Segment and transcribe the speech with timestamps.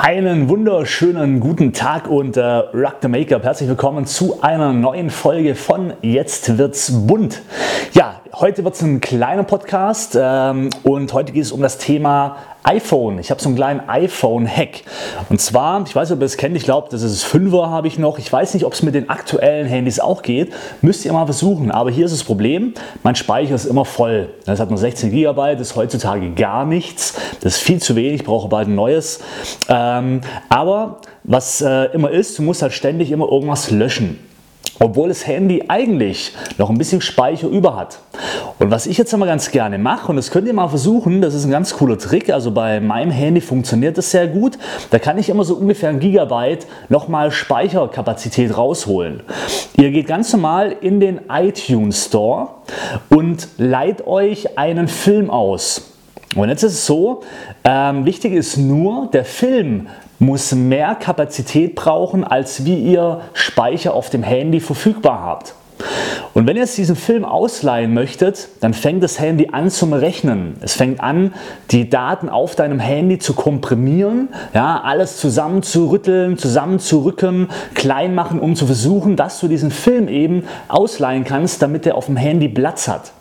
[0.00, 3.42] Einen wunderschönen guten Tag und äh, Rock the Make-up.
[3.42, 7.42] Herzlich willkommen zu einer neuen Folge von Jetzt wird's bunt.
[7.94, 12.36] Ja, Heute wird es ein kleiner Podcast ähm, und heute geht es um das Thema
[12.62, 13.18] iPhone.
[13.18, 14.82] Ich habe so einen kleinen iPhone-Hack.
[15.28, 17.68] Und zwar, ich weiß nicht, ob ihr es kennt, ich glaube, das ist das 5er
[17.68, 18.16] habe ich noch.
[18.20, 20.52] Ich weiß nicht, ob es mit den aktuellen Handys auch geht.
[20.82, 21.72] Müsst ihr mal versuchen.
[21.72, 24.28] Aber hier ist das Problem, mein Speicher ist immer voll.
[24.44, 27.14] Das hat nur 16 GB, das ist heutzutage gar nichts.
[27.40, 29.18] Das ist viel zu wenig, ich brauche bald ein neues.
[29.68, 34.28] Ähm, aber was äh, immer ist, du musst halt ständig immer irgendwas löschen
[34.78, 37.98] obwohl das Handy eigentlich noch ein bisschen Speicher über hat.
[38.58, 41.34] Und was ich jetzt immer ganz gerne mache, und das könnt ihr mal versuchen, das
[41.34, 44.58] ist ein ganz cooler Trick, also bei meinem Handy funktioniert das sehr gut,
[44.90, 49.22] da kann ich immer so ungefähr ein Gigabyte nochmal Speicherkapazität rausholen.
[49.76, 52.48] Ihr geht ganz normal in den iTunes Store
[53.08, 55.87] und leiht euch einen Film aus.
[56.36, 57.22] Und jetzt ist es so,
[57.64, 64.10] ähm, wichtig ist nur, der Film muss mehr Kapazität brauchen, als wie ihr Speicher auf
[64.10, 65.54] dem Handy verfügbar habt.
[66.34, 70.56] Und wenn ihr jetzt diesen Film ausleihen möchtet, dann fängt das Handy an zum Rechnen.
[70.60, 71.34] Es fängt an,
[71.70, 78.66] die Daten auf deinem Handy zu komprimieren, ja, alles zusammenzurütteln, zusammenzurücken, klein machen, um zu
[78.66, 83.12] versuchen, dass du diesen Film eben ausleihen kannst, damit er auf dem Handy Platz hat.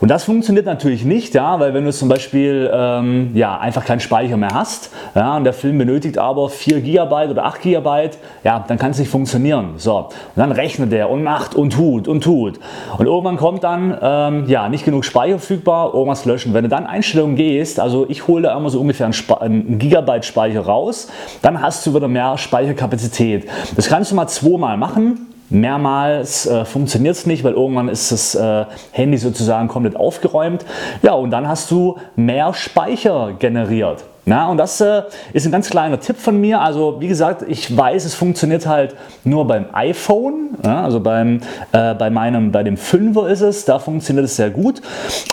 [0.00, 4.00] Und das funktioniert natürlich nicht, ja, weil wenn du zum Beispiel ähm, ja, einfach keinen
[4.00, 8.10] Speicher mehr hast ja, und der Film benötigt aber 4 GB oder 8 GB,
[8.44, 9.74] ja, dann kann es nicht funktionieren.
[9.76, 12.60] So, und dann rechnet der und macht und tut und tut.
[12.96, 16.54] Und irgendwann kommt dann ähm, ja, nicht genug Speicher verfügbar, irgendwas löschen.
[16.54, 20.24] Wenn du dann Einstellungen gehst, also ich hole da immer so ungefähr einen, einen Gigabyte
[20.24, 21.08] Speicher raus,
[21.42, 23.48] dann hast du wieder mehr Speicherkapazität.
[23.76, 28.34] Das kannst du mal zweimal machen mehrmals äh, funktioniert es nicht, weil irgendwann ist das
[28.34, 30.64] äh, Handy sozusagen komplett aufgeräumt.
[31.02, 34.04] Ja, und dann hast du mehr Speicher generiert.
[34.28, 36.60] Na, und das äh, ist ein ganz kleiner Tipp von mir.
[36.60, 38.94] Also wie gesagt, ich weiß, es funktioniert halt
[39.24, 40.50] nur beim iPhone.
[40.62, 41.40] Ja, also beim,
[41.72, 44.82] äh, bei meinem, bei dem 5er ist es, da funktioniert es sehr gut.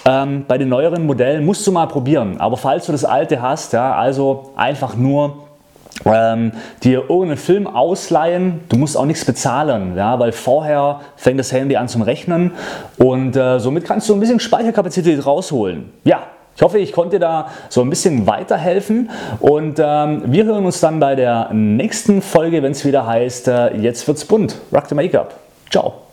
[0.05, 2.39] Ähm, bei den neueren Modellen musst du mal probieren.
[2.39, 5.45] Aber falls du das alte hast, ja, also einfach nur
[6.03, 6.51] ähm,
[6.83, 11.77] dir irgendeinen Film ausleihen, du musst auch nichts bezahlen, ja, weil vorher fängt das Handy
[11.77, 12.51] an zum Rechnen
[12.97, 15.89] und äh, somit kannst du ein bisschen Speicherkapazität rausholen.
[16.03, 16.23] Ja,
[16.55, 20.99] ich hoffe, ich konnte da so ein bisschen weiterhelfen und ähm, wir hören uns dann
[20.99, 24.55] bei der nächsten Folge, wenn es wieder heißt, äh, jetzt wird's bunt.
[24.73, 25.35] Rock the Make-up.
[25.69, 26.04] Ciao.